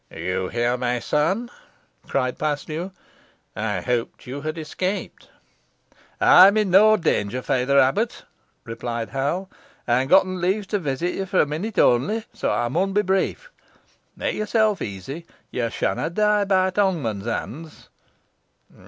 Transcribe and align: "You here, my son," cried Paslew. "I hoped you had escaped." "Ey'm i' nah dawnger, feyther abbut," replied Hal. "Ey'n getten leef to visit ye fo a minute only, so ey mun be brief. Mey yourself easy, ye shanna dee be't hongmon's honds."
"You 0.09 0.47
here, 0.47 0.77
my 0.77 0.97
son," 0.97 1.51
cried 2.07 2.39
Paslew. 2.39 2.89
"I 3.55 3.81
hoped 3.81 4.25
you 4.25 4.41
had 4.41 4.57
escaped." 4.57 5.29
"Ey'm 6.19 6.57
i' 6.57 6.63
nah 6.63 6.95
dawnger, 6.97 7.43
feyther 7.43 7.77
abbut," 7.77 8.23
replied 8.65 9.09
Hal. 9.09 9.47
"Ey'n 9.87 10.07
getten 10.07 10.41
leef 10.41 10.65
to 10.69 10.79
visit 10.79 11.13
ye 11.13 11.25
fo 11.25 11.41
a 11.41 11.45
minute 11.45 11.77
only, 11.77 12.25
so 12.33 12.49
ey 12.51 12.67
mun 12.67 12.93
be 12.93 13.03
brief. 13.03 13.51
Mey 14.15 14.31
yourself 14.35 14.81
easy, 14.81 15.27
ye 15.51 15.69
shanna 15.69 16.09
dee 16.09 16.45
be't 16.47 16.77
hongmon's 16.79 17.25
honds." 17.27 17.89